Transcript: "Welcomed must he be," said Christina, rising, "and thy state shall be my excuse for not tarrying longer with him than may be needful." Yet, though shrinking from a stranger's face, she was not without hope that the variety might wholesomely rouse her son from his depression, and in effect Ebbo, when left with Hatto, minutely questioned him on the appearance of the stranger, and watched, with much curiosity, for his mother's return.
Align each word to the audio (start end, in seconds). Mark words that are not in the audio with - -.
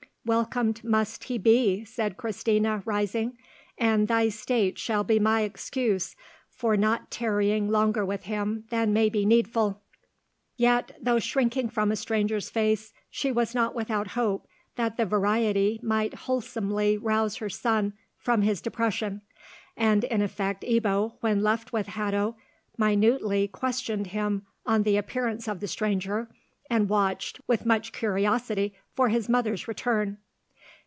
"Welcomed 0.23 0.83
must 0.83 1.23
he 1.25 1.39
be," 1.39 1.83
said 1.83 2.15
Christina, 2.15 2.83
rising, 2.85 3.39
"and 3.75 4.07
thy 4.07 4.29
state 4.29 4.77
shall 4.77 5.03
be 5.03 5.17
my 5.17 5.41
excuse 5.41 6.15
for 6.51 6.77
not 6.77 7.09
tarrying 7.09 7.69
longer 7.69 8.05
with 8.05 8.25
him 8.25 8.65
than 8.69 8.93
may 8.93 9.09
be 9.09 9.25
needful." 9.25 9.81
Yet, 10.55 10.95
though 11.01 11.17
shrinking 11.17 11.69
from 11.69 11.91
a 11.91 11.95
stranger's 11.95 12.51
face, 12.51 12.93
she 13.09 13.31
was 13.31 13.55
not 13.55 13.73
without 13.73 14.09
hope 14.09 14.47
that 14.75 14.95
the 14.95 15.07
variety 15.07 15.79
might 15.81 16.13
wholesomely 16.13 16.99
rouse 16.99 17.37
her 17.37 17.49
son 17.49 17.93
from 18.15 18.43
his 18.43 18.61
depression, 18.61 19.23
and 19.75 20.03
in 20.03 20.21
effect 20.21 20.63
Ebbo, 20.63 21.15
when 21.21 21.41
left 21.41 21.73
with 21.73 21.87
Hatto, 21.87 22.35
minutely 22.77 23.47
questioned 23.47 24.07
him 24.07 24.45
on 24.67 24.83
the 24.83 24.97
appearance 24.97 25.47
of 25.47 25.61
the 25.61 25.67
stranger, 25.67 26.29
and 26.69 26.87
watched, 26.87 27.41
with 27.47 27.65
much 27.65 27.91
curiosity, 27.91 28.73
for 28.93 29.09
his 29.09 29.27
mother's 29.27 29.67
return. 29.67 30.17